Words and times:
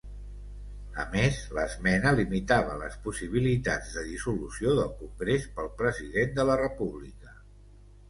A 1.03 1.03
més, 1.11 1.37
l'esmena 1.57 2.13
limitava 2.21 2.79
les 2.81 2.97
possibilitats 3.05 3.93
de 3.99 4.07
dissolució 4.09 4.77
del 4.83 4.93
Congrés 5.05 5.49
pel 5.61 5.73
President 5.85 6.39
de 6.43 6.51
la 6.53 6.61
República. 6.67 7.43